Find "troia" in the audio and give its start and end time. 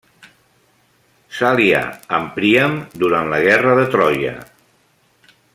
3.97-4.37